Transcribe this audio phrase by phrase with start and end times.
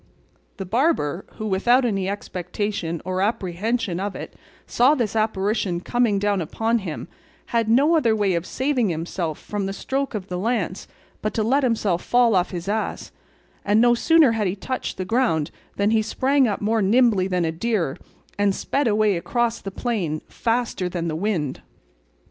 [0.57, 4.33] The barber, who without any expectation or apprehension of it
[4.65, 7.07] saw this apparition coming down upon him,
[7.53, 10.87] had no other way of saving himself from the stroke of the lance
[11.21, 13.11] but to let himself fall off his ass;
[13.63, 17.45] and no sooner had he touched the ground than he sprang up more nimbly than
[17.45, 17.95] a deer
[18.39, 21.61] and sped away across the plain faster than the wind.